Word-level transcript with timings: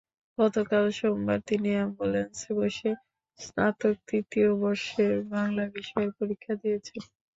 গতকাল 0.37 0.85
সোমবার 0.97 1.39
তিনি 1.49 1.69
অ্যাম্বুলেন্সে 1.75 2.49
বসে 2.59 2.91
স্নাতক 3.39 3.95
তৃতীয় 4.07 4.49
বর্ষের 4.59 5.13
বাংলা 5.31 5.63
বিষয়ের 5.75 6.11
পরীক্ষা 6.19 6.53
দিয়েছেন। 6.61 7.01